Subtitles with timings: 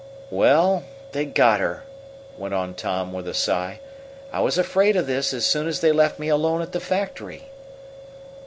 [0.31, 1.83] "Well, they got her,"
[2.35, 3.79] went on Tom, with a sigh.
[4.33, 7.43] "I was afraid of this as soon as they left me alone at the factory."